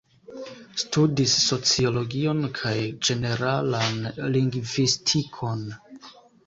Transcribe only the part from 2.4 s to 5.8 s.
kaj ĝeneralan lingvistikon.